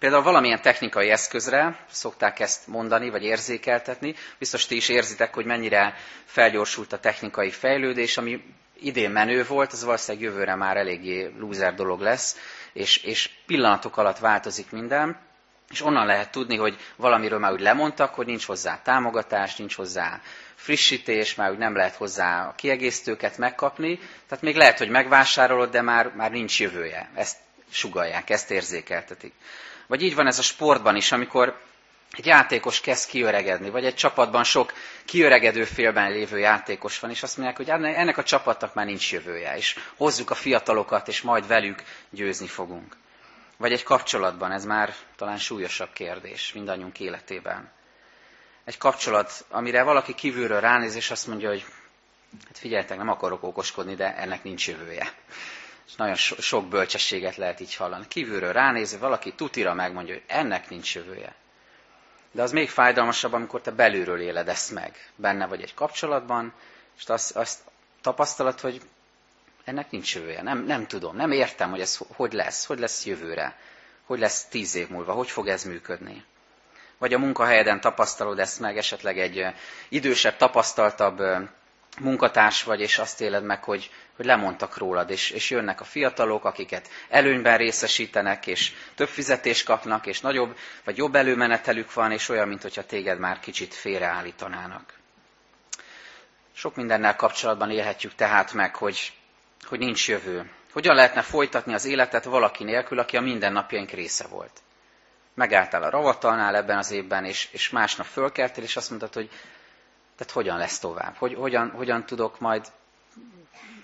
[0.00, 4.14] Például valamilyen technikai eszközre szokták ezt mondani, vagy érzékeltetni.
[4.38, 8.44] Biztos ti is érzitek, hogy mennyire felgyorsult a technikai fejlődés, ami
[8.80, 12.36] idén menő volt, az valószínűleg jövőre már eléggé lúzer dolog lesz,
[12.72, 15.18] és, és pillanatok alatt változik minden,
[15.70, 20.20] és onnan lehet tudni, hogy valamiről már úgy lemondtak, hogy nincs hozzá támogatás, nincs hozzá
[20.54, 25.80] frissítés, már úgy nem lehet hozzá a kiegészítőket megkapni, tehát még lehet, hogy megvásárolod, de
[25.82, 27.10] már, már nincs jövője.
[27.14, 27.36] Ezt
[27.70, 29.32] sugalják, ezt érzékeltetik.
[29.86, 31.60] Vagy így van ez a sportban is, amikor
[32.10, 34.72] egy játékos kezd kiöregedni, vagy egy csapatban sok
[35.04, 39.56] kiöregedő félben lévő játékos van, és azt mondják, hogy ennek a csapatnak már nincs jövője,
[39.56, 42.96] és hozzuk a fiatalokat, és majd velük győzni fogunk.
[43.56, 47.72] Vagy egy kapcsolatban, ez már talán súlyosabb kérdés mindannyiunk életében.
[48.64, 51.64] Egy kapcsolat, amire valaki kívülről ránéz, és azt mondja, hogy
[52.46, 55.12] hát figyeljetek, nem akarok okoskodni, de ennek nincs jövője.
[55.90, 58.04] És nagyon so- sok bölcsességet lehet így hallani.
[58.08, 61.34] Kívülről ránézve valaki tutira megmondja, hogy ennek nincs jövője.
[62.32, 65.10] De az még fájdalmasabb, amikor te belülről éled ezt meg.
[65.16, 66.52] Benne vagy egy kapcsolatban,
[66.98, 67.58] és azt, azt
[68.00, 68.80] tapasztalat, hogy
[69.64, 70.42] ennek nincs jövője.
[70.42, 73.58] Nem, nem tudom, nem értem, hogy ez hogy lesz, hogy lesz jövőre,
[74.04, 76.24] hogy lesz tíz év múlva, hogy fog ez működni.
[76.98, 79.46] Vagy a munkahelyeden tapasztalod ezt meg, esetleg egy
[79.88, 81.22] idősebb, tapasztaltabb
[81.98, 86.44] munkatárs vagy, és azt éled meg, hogy, hogy lemondtak rólad, és, és jönnek a fiatalok,
[86.44, 92.48] akiket előnyben részesítenek, és több fizetést kapnak, és nagyobb, vagy jobb előmenetelük van, és olyan,
[92.48, 94.98] mint téged már kicsit félreállítanának.
[96.52, 99.12] Sok mindennel kapcsolatban élhetjük tehát meg, hogy,
[99.62, 100.50] hogy nincs jövő.
[100.72, 104.60] Hogyan lehetne folytatni az életet valaki nélkül, aki a mindennapjaink része volt?
[105.34, 109.30] Megálltál a ravatalnál ebben az évben, és, és másnap fölkeltél, és azt mondtad, hogy
[110.20, 111.14] tehát hogyan lesz tovább?
[111.16, 112.66] Hogy, hogyan, hogyan tudok majd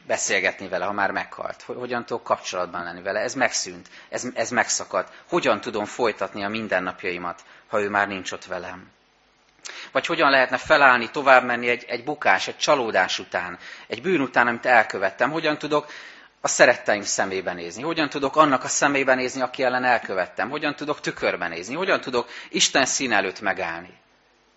[0.06, 1.62] beszélgetni vele, ha már meghalt?
[1.62, 3.20] Hogyan tudok kapcsolatban lenni vele?
[3.20, 5.12] Ez megszűnt, ez, ez megszakadt.
[5.28, 8.90] Hogyan tudom folytatni a mindennapjaimat, ha ő már nincs ott velem?
[9.92, 14.46] Vagy hogyan lehetne felállni, tovább menni egy, egy bukás, egy csalódás után, egy bűn után,
[14.46, 15.30] amit elkövettem?
[15.30, 15.86] Hogyan tudok
[16.40, 17.82] a szeretteim szemébe nézni?
[17.82, 20.50] Hogyan tudok annak a szemébe nézni, aki ellen elkövettem?
[20.50, 21.74] Hogyan tudok tükörben nézni?
[21.74, 24.04] Hogyan tudok Isten szín előtt megállni?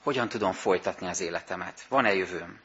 [0.04, 1.86] Hogyan tudom folytatni az életemet?
[1.90, 2.60] Van-e jövőm?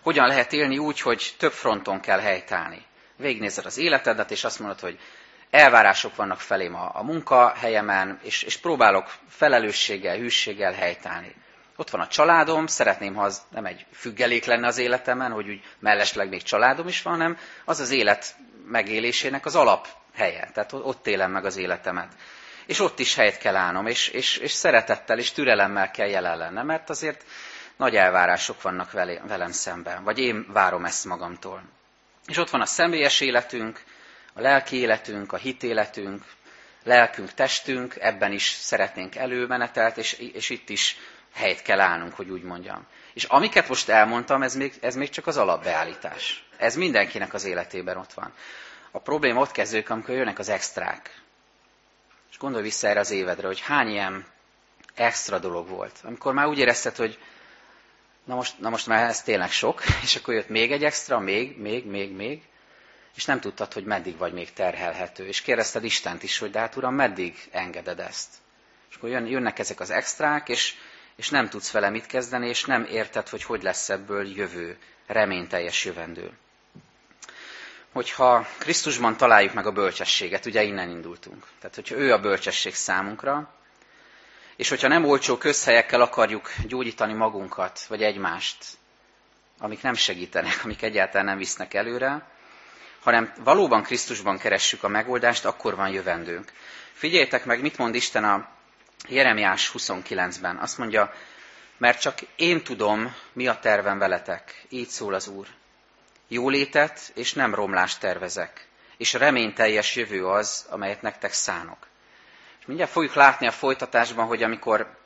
[0.00, 2.84] Hogyan lehet élni úgy, hogy több fronton kell helytállni?
[3.16, 4.98] Végignézed az életedet, és azt mondod, hogy
[5.50, 11.34] elvárások vannak felém a, a munkahelyemen, és, és próbálok felelősséggel, hűséggel helytállni.
[11.76, 15.62] Ott van a családom, szeretném, ha az nem egy függelék lenne az életemen, hogy úgy
[15.78, 20.50] mellesleg még családom is van, hanem az az élet megélésének az alaphelye.
[20.52, 22.12] Tehát ott élem meg az életemet.
[22.66, 26.66] És ott is helyet kell állnom, és, és, és szeretettel és türelemmel kell jelen lennem,
[26.66, 27.24] mert azért
[27.76, 28.90] nagy elvárások vannak
[29.26, 31.62] velem szemben, vagy én várom ezt magamtól.
[32.26, 33.82] És ott van a személyes életünk,
[34.32, 36.24] a lelki életünk, a hitéletünk,
[36.84, 40.96] lelkünk, testünk, ebben is szeretnénk előmenetelt, és, és itt is
[41.34, 42.86] helyt kell állnunk, hogy úgy mondjam.
[43.14, 46.44] És amiket most elmondtam, ez még, ez még csak az alapbeállítás.
[46.56, 48.32] Ez mindenkinek az életében ott van.
[48.90, 51.22] A probléma ott kezdődik, amikor jönnek az extrák.
[52.34, 54.26] És gondolj vissza erre az évedre, hogy hány ilyen
[54.94, 55.98] extra dolog volt.
[56.02, 57.18] Amikor már úgy érezted, hogy
[58.24, 61.58] na most, na most már ez tényleg sok, és akkor jött még egy extra, még,
[61.58, 62.42] még, még, még,
[63.14, 65.26] és nem tudtad, hogy meddig vagy még terhelhető.
[65.26, 68.28] És kérdezted Istent is, hogy de hát Uram, meddig engeded ezt?
[68.90, 70.74] És akkor jön, jönnek ezek az extrák, és,
[71.16, 75.84] és nem tudsz vele mit kezdeni, és nem érted, hogy hogy lesz ebből jövő, reményteljes
[75.84, 76.32] jövendő.
[77.94, 81.46] Hogyha Krisztusban találjuk meg a bölcsességet, ugye innen indultunk.
[81.58, 83.54] Tehát, hogyha ő a bölcsesség számunkra,
[84.56, 88.64] és hogyha nem olcsó közhelyekkel akarjuk gyógyítani magunkat, vagy egymást,
[89.58, 92.28] amik nem segítenek, amik egyáltalán nem visznek előre,
[93.00, 96.52] hanem valóban Krisztusban keressük a megoldást, akkor van jövendőnk.
[96.92, 98.48] Figyeljétek meg, mit mond Isten a
[99.08, 100.56] Jeremiás 29-ben.
[100.56, 101.14] Azt mondja,
[101.76, 104.64] mert csak én tudom, mi a tervem veletek.
[104.68, 105.46] Így szól az Úr.
[106.28, 111.86] Jólétet és nem romlást tervezek, és reményteljes jövő az, amelyet nektek szánok.
[112.60, 114.96] És mindjárt fogjuk látni a folytatásban, hogy amikor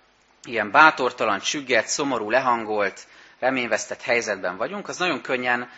[0.45, 3.07] ilyen bátortalan, csügget, szomorú, lehangolt,
[3.39, 5.71] reményvesztett helyzetben vagyunk, az nagyon könnyen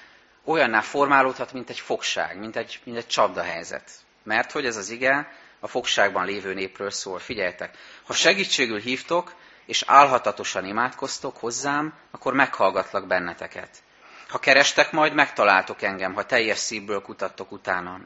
[0.44, 3.90] olyanná formálódhat, mint egy fogság, mint egy, mint egy csapdahelyzet.
[4.22, 7.18] Mert hogy ez az ige a fogságban lévő népről szól.
[7.18, 9.35] Figyeljetek, ha segítségül hívtok,
[9.66, 13.83] és álhatatosan imádkoztok hozzám, akkor meghallgatlak benneteket.
[14.31, 18.01] Ha kerestek, majd megtaláltok engem, ha teljes szívből kutattok utána.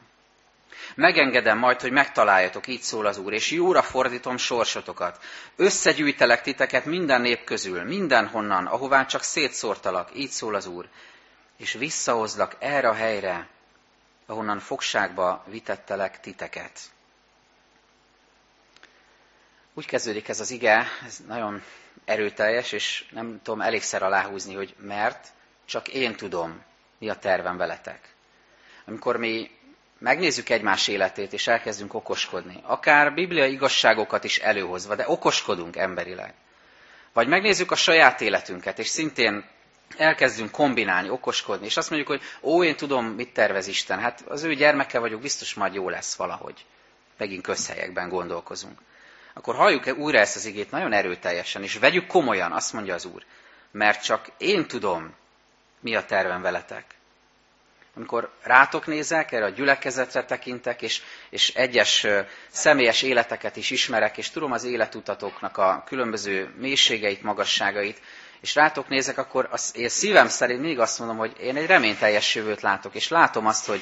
[0.95, 5.19] Megengedem majd, hogy megtaláljatok, így szól az Úr, és jóra fordítom sorsotokat.
[5.57, 10.89] Összegyűjtelek titeket minden nép közül, mindenhonnan, ahová csak szétszórtalak, így szól az Úr,
[11.57, 13.49] és visszahozlak erre a helyre,
[14.27, 16.81] ahonnan fogságba vitettelek titeket.
[19.75, 21.63] Úgy kezdődik ez az ige, ez nagyon
[22.05, 25.29] erőteljes, és nem tudom elégszer aláhúzni, hogy mert
[25.65, 26.63] csak én tudom,
[26.99, 28.15] mi a tervem veletek.
[28.87, 29.51] Amikor mi
[29.99, 36.35] megnézzük egymás életét, és elkezdünk okoskodni, akár bibliai igazságokat is előhozva, de okoskodunk emberileg.
[37.13, 39.45] Vagy megnézzük a saját életünket, és szintén
[39.97, 44.43] elkezdünk kombinálni, okoskodni, és azt mondjuk, hogy ó, én tudom, mit tervez Isten, hát az
[44.43, 46.65] ő gyermeke vagyok, biztos majd jó lesz valahogy.
[47.19, 48.79] Megint közhelyekben gondolkozunk.
[49.35, 53.23] Akkor halljuk újra ezt az igét nagyon erőteljesen, és vegyük komolyan, azt mondja az Úr,
[53.71, 55.15] mert csak én tudom,
[55.85, 56.85] mi a tervem veletek.
[57.97, 62.07] Amikor rátok nézek, erre a gyülekezetre tekintek, és, és egyes
[62.49, 68.01] személyes életeket is ismerek, és tudom az életutatoknak a különböző mélységeit, magasságait,
[68.41, 72.35] és rátok nézek, akkor az, én szívem szerint mindig azt mondom, hogy én egy reményteljes
[72.35, 73.81] jövőt látok, és látom azt, hogy,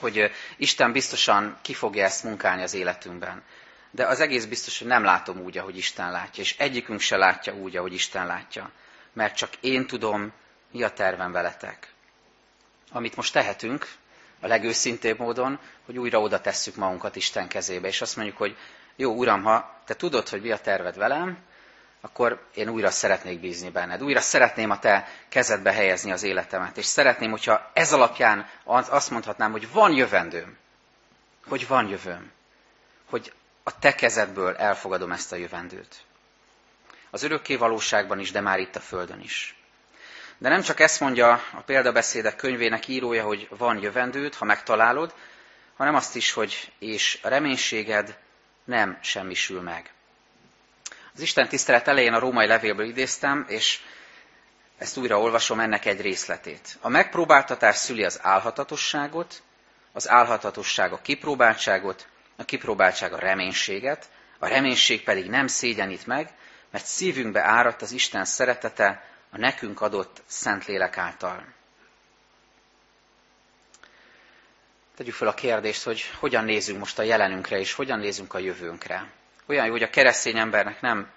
[0.00, 3.42] hogy Isten biztosan ki fogja ezt munkálni az életünkben.
[3.90, 7.54] De az egész biztos, hogy nem látom úgy, ahogy Isten látja, és egyikünk se látja
[7.54, 8.70] úgy, ahogy Isten látja.
[9.12, 10.32] Mert csak én tudom,
[10.70, 11.92] mi a tervem veletek.
[12.92, 13.88] Amit most tehetünk,
[14.40, 18.56] a legőszintébb módon, hogy újra oda tesszük magunkat Isten kezébe, és azt mondjuk, hogy
[18.96, 21.38] jó, Uram, ha te tudod, hogy mi a terved velem,
[22.00, 24.02] akkor én újra szeretnék bízni benned.
[24.02, 26.76] Újra szeretném a te kezedbe helyezni az életemet.
[26.76, 30.56] És szeretném, hogyha ez alapján azt mondhatnám, hogy van jövendőm.
[31.46, 32.30] Hogy van jövőm.
[33.10, 35.96] Hogy a te kezedből elfogadom ezt a jövendőt.
[37.10, 39.57] Az örökké valóságban is, de már itt a Földön is.
[40.38, 45.14] De nem csak ezt mondja a példabeszédek könyvének írója, hogy van jövendőt, ha megtalálod,
[45.76, 48.18] hanem azt is, hogy és a reménységed
[48.64, 49.92] nem semmisül meg.
[51.14, 53.80] Az Isten tisztelet elején a római levélből idéztem, és
[54.78, 56.78] ezt újra olvasom ennek egy részletét.
[56.80, 59.42] A megpróbáltatás szüli az álhatatosságot,
[59.92, 64.06] az álhatatosság a kipróbáltságot, a kipróbáltság a reménységet,
[64.38, 66.30] a reménység pedig nem szégyenít meg,
[66.70, 71.44] mert szívünkbe áradt az Isten szeretete a nekünk adott Szentlélek által.
[74.96, 79.10] Tegyük fel a kérdést, hogy hogyan nézünk most a jelenünkre, és hogyan nézünk a jövőnkre.
[79.46, 81.10] Olyan jó, hogy a keresztény embernek nem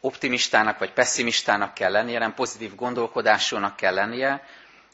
[0.00, 4.46] optimistának vagy pessimistának kell lennie, nem pozitív gondolkodásúnak kell lennie,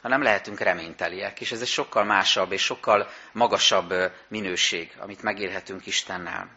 [0.03, 1.41] hanem lehetünk reményteliek.
[1.41, 3.95] És ez egy sokkal másabb és sokkal magasabb
[4.29, 6.49] minőség, amit megélhetünk Istennel.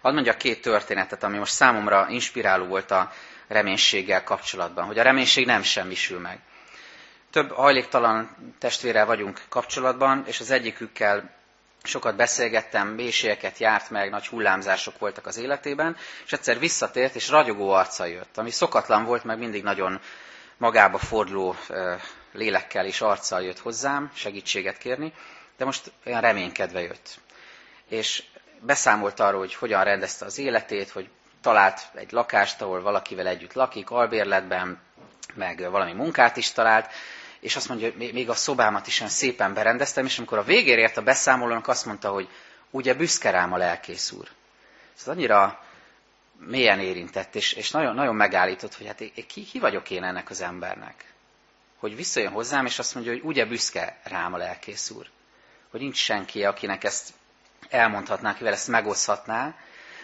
[0.00, 3.12] Hadd mondjak két történetet, ami most számomra inspiráló volt a
[3.48, 6.38] reménységgel kapcsolatban, hogy a reménység nem semmisül meg.
[7.30, 11.30] Több hajléktalan testvérrel vagyunk kapcsolatban, és az egyikükkel
[11.82, 17.70] sokat beszélgettem, mélységeket járt meg, nagy hullámzások voltak az életében, és egyszer visszatért, és ragyogó
[17.70, 20.00] arca jött, ami szokatlan volt, meg mindig nagyon
[20.56, 21.56] magába forduló
[22.32, 25.12] lélekkel és arccal jött hozzám segítséget kérni,
[25.56, 27.18] de most olyan reménykedve jött.
[27.88, 28.22] És
[28.60, 31.08] beszámolt arról, hogy hogyan rendezte az életét, hogy
[31.44, 34.80] talált egy lakást, ahol valakivel együtt lakik, albérletben,
[35.34, 36.90] meg valami munkát is talált,
[37.40, 40.80] és azt mondja, hogy még a szobámat is olyan szépen berendeztem, és amikor a végére
[40.80, 42.28] ért a beszámolónak, azt mondta, hogy
[42.70, 44.28] ugye büszke rám a lelkész úr.
[44.98, 45.64] Ez annyira
[46.38, 50.40] mélyen érintett, és, és nagyon, nagyon megállított, hogy hát ki, ki vagyok én ennek az
[50.40, 51.12] embernek.
[51.78, 55.06] Hogy visszajön hozzám, és azt mondja, hogy ugye büszke rám a lelkész úr.
[55.70, 57.12] Hogy nincs senki, akinek ezt
[57.68, 59.54] elmondhatná, akivel ezt megoszhatná,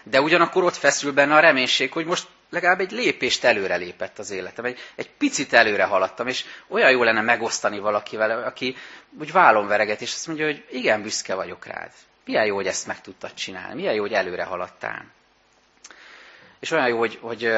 [0.03, 4.31] de ugyanakkor ott feszül benne a reménység, hogy most legalább egy lépést előre lépett az
[4.31, 8.75] életem, egy, egy picit előre haladtam, és olyan jó lenne megosztani valakivel, aki
[9.19, 11.91] úgy vállon és azt mondja, hogy igen, büszke vagyok rád.
[12.25, 15.05] Milyen jó, hogy ezt meg tudtad csinálni, milyen jó, hogy előre haladtál.
[16.59, 17.51] És olyan jó, hogy, hogy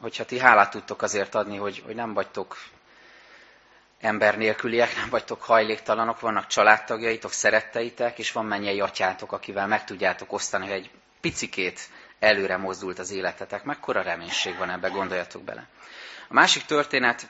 [0.00, 2.56] hogyha ti hálát tudtok azért adni, hogy, hogy nem vagytok
[4.00, 10.32] ember nélküliek, nem vagytok hajléktalanok, vannak családtagjaitok, szeretteitek, és van mennyei atyátok, akivel meg tudjátok
[10.32, 10.90] osztani, hogy egy
[11.26, 11.80] picikét
[12.18, 13.64] előre mozdult az életetek.
[13.64, 15.66] Mekkora reménység van ebbe, gondoljatok bele.
[16.28, 17.28] A másik történet,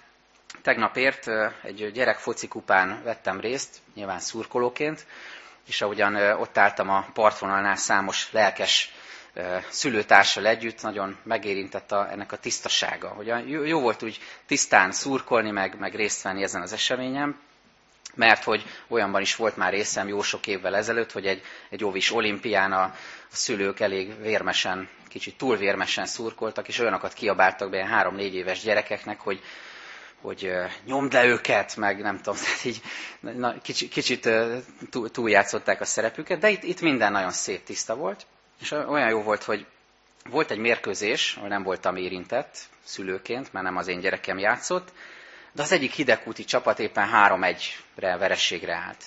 [0.63, 1.27] tegnap ért,
[1.63, 5.07] egy gyerek focikupán vettem részt, nyilván szurkolóként,
[5.67, 8.93] és ahogyan ott álltam a partvonalnál számos lelkes
[9.69, 13.09] szülőtársal együtt, nagyon megérintett a, ennek a tisztasága.
[13.09, 17.41] Hogy jó, volt úgy tisztán szurkolni, meg, meg részt venni ezen az eseményen,
[18.17, 22.13] mert hogy olyanban is volt már részem jó sok évvel ezelőtt, hogy egy, egy óvis
[22.13, 22.95] olimpián a,
[23.37, 29.41] szülők elég vérmesen, kicsit túl vérmesen szurkoltak, és olyanokat kiabáltak be három-négy éves gyerekeknek, hogy,
[30.21, 30.53] hogy
[30.85, 32.81] nyomd le őket, meg nem tudom, tehát így
[33.21, 34.29] na, kicsit, kicsit
[35.13, 38.27] túljátszották a szerepüket, de itt, itt minden nagyon szép tiszta volt,
[38.61, 39.67] és olyan jó volt, hogy
[40.31, 44.93] volt egy mérkőzés, ahol nem voltam érintett szülőként, mert nem az én gyerekem játszott,
[45.57, 49.05] de az egyik hidegkúti csapat éppen 3-1-re verességre állt.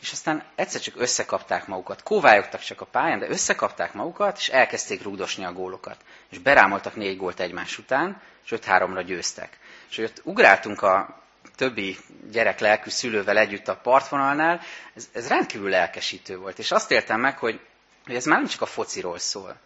[0.00, 2.02] És aztán egyszer csak összekapták magukat.
[2.02, 5.96] Kóvályogtak csak a pályán, de összekapták magukat, és elkezdték rúdosni a gólokat.
[6.30, 9.58] És berámoltak négy gólt egymás után, és 5-3-ra győztek.
[9.90, 11.22] És ott ugráltunk a
[11.56, 11.96] többi
[12.30, 14.60] gyerek lelkű szülővel együtt a partvonalnál,
[14.94, 16.58] ez, ez rendkívül lelkesítő volt.
[16.58, 17.60] És azt éltem meg, hogy,
[18.06, 19.56] hogy ez már nem csak a fociról szól,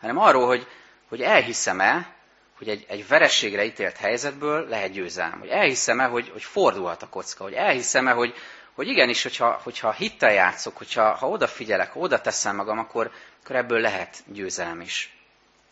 [0.00, 0.66] hanem arról, hogy,
[1.08, 2.18] hogy elhiszem-e,
[2.60, 5.38] hogy egy, egy verességre ítélt helyzetből lehet győzelem.
[5.38, 8.34] Hogy elhiszem-e, hogy, hogy fordulhat a kocka, hogy elhiszem-e, hogy,
[8.72, 13.10] hogy igenis, hogyha, hogyha hittel játszok, hogyha ha odafigyelek, ha oda teszem magam, akkor,
[13.42, 15.16] akkor ebből lehet győzelem is.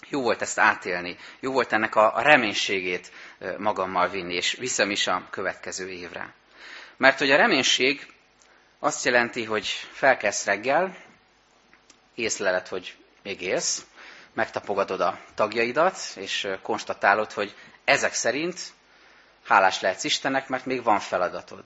[0.09, 3.13] Jó volt ezt átélni, jó volt ennek a, reménységét
[3.59, 6.35] magammal vinni, és viszem is a következő évre.
[6.97, 8.07] Mert hogy a reménység
[8.79, 10.97] azt jelenti, hogy felkelsz reggel,
[12.15, 13.87] észleled, hogy még élsz,
[14.33, 18.61] megtapogatod a tagjaidat, és konstatálod, hogy ezek szerint
[19.45, 21.65] hálás lehetsz Istennek, mert még van feladatod.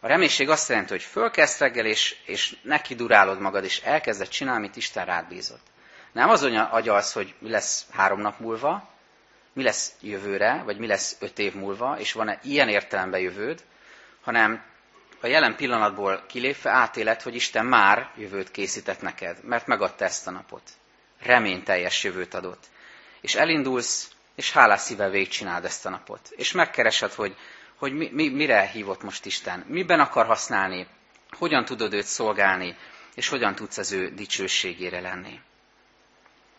[0.00, 4.64] A reménység azt jelenti, hogy fölkezd reggel, és, és neki durálod magad, és elkezded csinálni,
[4.64, 5.66] amit Isten rád bízott.
[6.12, 8.88] Nem azon agyalsz, hogy mi lesz három nap múlva,
[9.52, 13.64] mi lesz jövőre, vagy mi lesz öt év múlva, és van-e ilyen értelemben jövőd,
[14.22, 14.62] hanem
[15.20, 20.30] a jelen pillanatból kilépve átéled, hogy Isten már jövőt készített neked, mert megadta ezt a
[20.30, 20.62] napot
[21.22, 22.64] reményteljes jövőt adott.
[23.20, 26.28] És elindulsz, és hálás szívvel végigcsináld ezt a napot.
[26.36, 27.36] És megkeresed, hogy,
[27.76, 30.86] hogy mi, mi, mire hívott most Isten, miben akar használni,
[31.30, 32.76] hogyan tudod őt szolgálni,
[33.14, 35.40] és hogyan tudsz az ő dicsőségére lenni.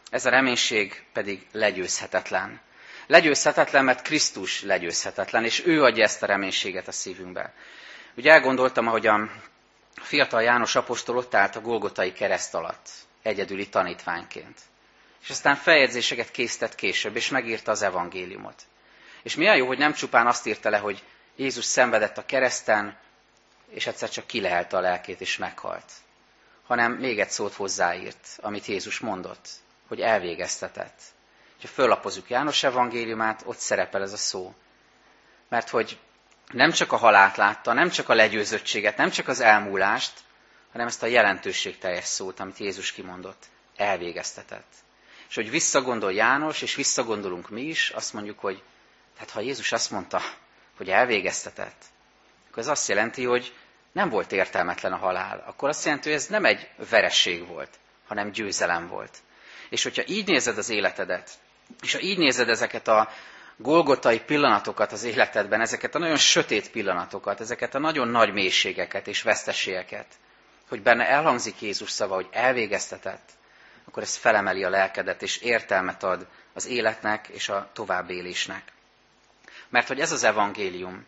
[0.09, 2.61] Ez a reménység pedig legyőzhetetlen.
[3.07, 7.53] Legyőzhetetlen, mert Krisztus legyőzhetetlen, és ő adja ezt a reménységet a szívünkbe.
[8.15, 9.29] Ugye elgondoltam, ahogy a
[9.95, 12.89] fiatal János apostol ott állt a Golgotai kereszt alatt
[13.21, 14.59] egyedüli tanítványként.
[15.23, 18.61] És aztán feljegyzéseket készített később, és megírta az evangéliumot.
[19.23, 21.03] És milyen jó, hogy nem csupán azt írta le, hogy
[21.35, 22.97] Jézus szenvedett a kereszten,
[23.69, 25.91] és egyszer csak kilehelte a lelkét, és meghalt.
[26.65, 29.49] Hanem még egy szót hozzáírt, amit Jézus mondott,
[29.87, 30.99] hogy elvégeztetett.
[31.61, 34.53] Ha föllapozunk János evangéliumát, ott szerepel ez a szó.
[35.49, 35.97] Mert hogy
[36.47, 40.13] nem csak a halált látta, nem csak a legyőzöttséget, nem csak az elmúlást,
[40.71, 43.45] hanem ezt a jelentőségteljes szót, amit Jézus kimondott,
[43.75, 44.73] elvégeztetett.
[45.29, 48.63] És hogy visszagondol János, és visszagondolunk mi is, azt mondjuk, hogy
[49.17, 50.21] hát ha Jézus azt mondta,
[50.77, 51.83] hogy elvégeztetett,
[52.47, 53.53] akkor ez azt jelenti, hogy
[53.91, 55.43] nem volt értelmetlen a halál.
[55.47, 59.17] Akkor azt jelenti, hogy ez nem egy veresség volt, hanem győzelem volt.
[59.69, 61.29] És hogyha így nézed az életedet,
[61.81, 63.09] és ha így nézed ezeket a
[63.57, 69.21] golgotai pillanatokat az életedben, ezeket a nagyon sötét pillanatokat, ezeket a nagyon nagy mélységeket és
[69.21, 70.07] veszteségeket,
[70.71, 73.29] hogy benne elhangzik Jézus szava, hogy elvégeztetett,
[73.87, 78.63] akkor ez felemeli a lelkedet, és értelmet ad az életnek és a továbbélésnek.
[79.69, 81.05] Mert hogy ez az evangélium.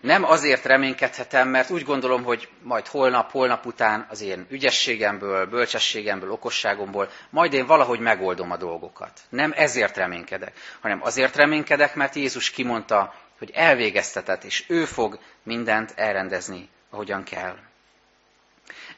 [0.00, 6.30] Nem azért reménykedhetem, mert úgy gondolom, hogy majd holnap, holnap után az én ügyességemből, bölcsességemből,
[6.30, 9.20] okosságomból, majd én valahogy megoldom a dolgokat.
[9.28, 15.92] Nem ezért reménykedek, hanem azért reménykedek, mert Jézus kimondta, hogy elvégeztetett, és ő fog mindent
[15.96, 17.56] elrendezni, ahogyan kell.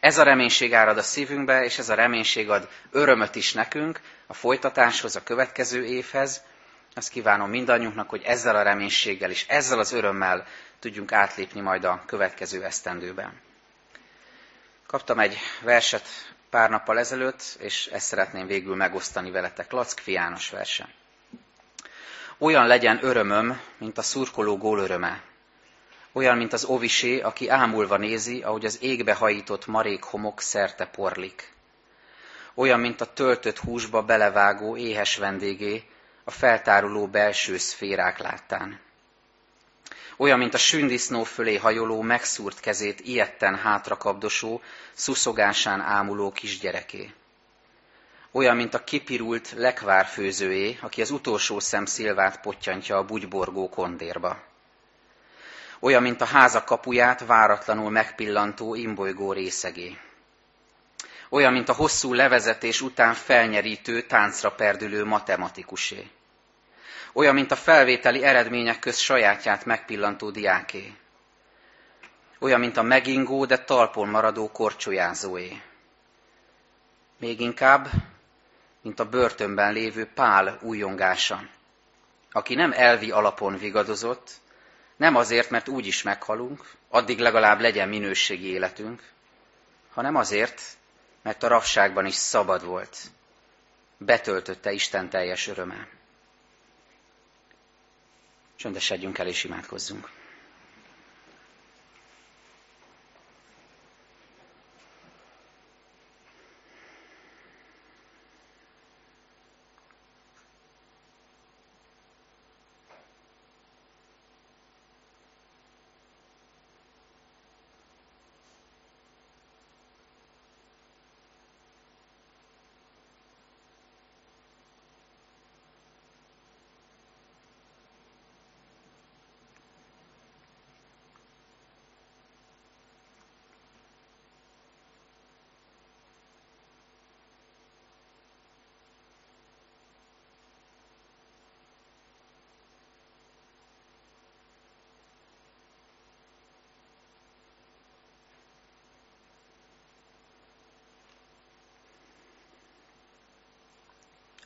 [0.03, 4.35] Ez a reménység árad a szívünkbe, és ez a reménység ad örömöt is nekünk a
[4.35, 6.43] folytatáshoz, a következő évhez.
[6.95, 10.47] Azt kívánom mindannyiunknak, hogy ezzel a reménységgel és ezzel az örömmel
[10.79, 13.41] tudjunk átlépni majd a következő esztendőben.
[14.87, 16.09] Kaptam egy verset
[16.51, 19.73] pár nappal ezelőtt, és ezt szeretném végül megosztani veletek.
[19.73, 20.89] Lack János verse.
[22.39, 25.23] Olyan legyen örömöm, mint a szurkoló gól öröme,
[26.13, 31.53] olyan, mint az ovisé, aki ámulva nézi, ahogy az égbe hajított marék homok szerte porlik.
[32.55, 35.85] Olyan, mint a töltött húsba belevágó éhes vendégé,
[36.25, 38.81] a feltáruló belső szférák láttán.
[40.17, 47.13] Olyan, mint a sündisznó fölé hajoló, megszúrt kezét ilyetten hátrakapdosó, szuszogásán ámuló kisgyereké.
[48.31, 54.51] Olyan, mint a kipirult lekvárfőzőjé, aki az utolsó szem szilvát pottyantja a bugyborgó kondérba
[55.83, 59.99] olyan, mint a háza kapuját váratlanul megpillantó imbolygó részegé.
[61.29, 66.11] Olyan, mint a hosszú levezetés után felnyerítő, táncra perdülő matematikusé.
[67.13, 70.95] Olyan, mint a felvételi eredmények köz sajátját megpillantó diáké.
[72.39, 75.63] Olyan, mint a megingó, de talpon maradó korcsolyázóé.
[77.19, 77.89] Még inkább,
[78.83, 81.43] mint a börtönben lévő pál újongása,
[82.33, 84.41] aki nem elvi alapon vigadozott,
[84.97, 89.03] nem azért, mert úgy is meghalunk, addig legalább legyen minőségi életünk,
[89.93, 90.63] hanem azért,
[91.23, 92.99] mert a rabságban is szabad volt.
[93.99, 95.89] Betöltötte Isten teljes öröme.
[98.57, 100.22] Csöndesedjünk el és imádkozzunk.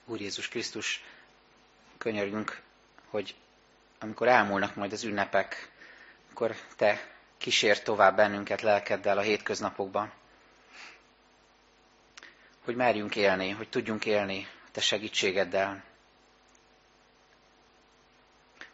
[0.08, 1.04] Úr Jézus Krisztus,
[1.98, 2.62] könyörgünk,
[3.08, 3.34] hogy
[3.98, 5.70] amikor elmúlnak majd az ünnepek,
[6.30, 10.12] akkor Te kísért tovább bennünket lelkeddel a hétköznapokban.
[12.64, 15.84] Hogy merjünk élni, hogy tudjunk élni Te segítségeddel.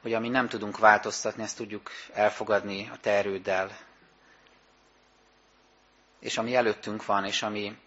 [0.00, 3.78] Hogy ami nem tudunk változtatni, ezt tudjuk elfogadni a Te erőddel.
[6.18, 7.78] És ami előttünk van, és ami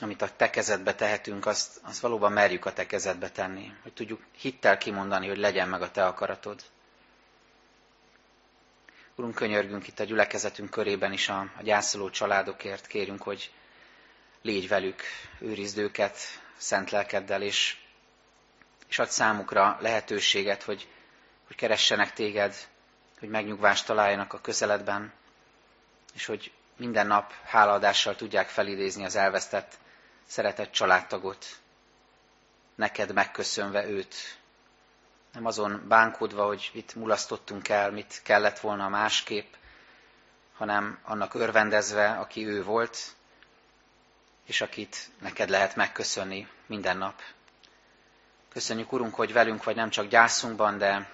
[0.00, 3.72] amit a te kezedbe tehetünk, azt, azt valóban merjük a te kezedbe tenni.
[3.82, 6.62] Hogy tudjuk hittel kimondani, hogy legyen meg a te akaratod.
[9.14, 12.86] Urunk, könyörgünk itt a gyülekezetünk körében is a, a gyászoló családokért.
[12.86, 13.52] Kérünk, hogy
[14.42, 15.02] légy velük,
[15.38, 16.16] őrizd őket
[16.56, 17.76] szent lelkeddel, és,
[18.88, 20.88] és adj számukra lehetőséget, hogy,
[21.46, 22.54] hogy keressenek téged,
[23.18, 25.12] hogy megnyugvást találjanak a közeledben,
[26.14, 29.78] és hogy minden nap hálaadással tudják felidézni az elvesztett
[30.28, 31.46] szeretett családtagot,
[32.74, 34.14] neked megköszönve őt.
[35.32, 39.52] Nem azon bánkodva, hogy mit mulasztottunk el, mit kellett volna másképp,
[40.56, 42.98] hanem annak örvendezve, aki ő volt,
[44.46, 47.20] és akit neked lehet megköszönni minden nap.
[48.48, 51.10] Köszönjük, Urunk, hogy velünk vagy nem csak gyászunkban, de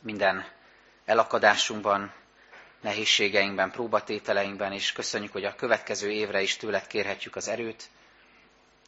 [0.00, 0.44] minden
[1.04, 2.12] elakadásunkban,
[2.80, 7.88] nehézségeinkben, próbatételeinkben, és köszönjük, hogy a következő évre is tőled kérhetjük az erőt,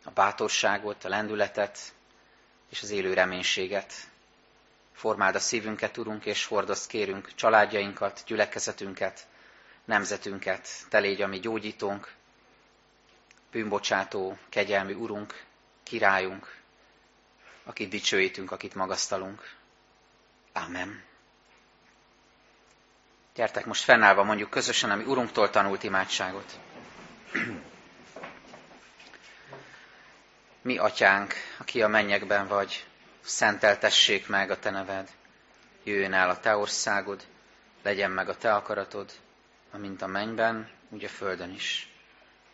[0.04, 1.78] a bátorságot, a lendületet
[2.70, 3.92] és az élő reménységet.
[4.92, 9.26] Formáld a szívünket, Urunk, és hordozd kérünk családjainkat, gyülekezetünket,
[9.84, 10.68] nemzetünket.
[10.88, 12.12] Te légy a mi gyógyítónk,
[13.50, 15.44] bűnbocsátó, kegyelmi Urunk,
[15.82, 16.56] királyunk,
[17.64, 19.54] akit dicsőítünk, akit magasztalunk.
[20.52, 21.02] Amen.
[23.34, 26.58] Gyertek most fennállva mondjuk közösen, ami Urunktól tanult imádságot.
[30.62, 32.86] Mi, atyánk, aki a mennyekben vagy,
[33.20, 35.10] szenteltessék meg a te neved,
[35.84, 37.26] jöjjön el a te országod,
[37.82, 39.12] legyen meg a te akaratod,
[39.70, 41.88] amint a mennyben, úgy a földön is.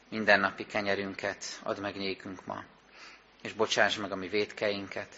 [0.09, 2.65] Minden napi kenyerünket add meg nékünk ma,
[3.43, 5.15] és bocsáss meg a mi védkeinket,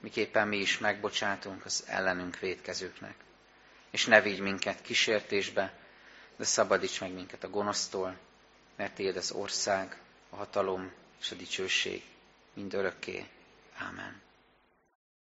[0.00, 3.14] miképpen mi is megbocsátunk az ellenünk védkezőknek.
[3.90, 5.72] És ne vigy minket kísértésbe,
[6.36, 8.16] de szabadíts meg minket a gonosztól,
[8.76, 12.02] mert Tiéd az ország, a hatalom és a dicsőség
[12.58, 13.26] mind örökké.
[13.88, 14.27] Amen.